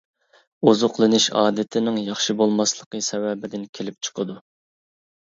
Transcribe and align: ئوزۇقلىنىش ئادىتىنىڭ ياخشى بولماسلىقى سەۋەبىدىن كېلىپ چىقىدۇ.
ئوزۇقلىنىش 0.69 1.27
ئادىتىنىڭ 1.41 1.99
ياخشى 2.03 2.35
بولماسلىقى 2.39 3.03
سەۋەبىدىن 3.09 3.69
كېلىپ 3.81 4.09
چىقىدۇ. 4.09 4.39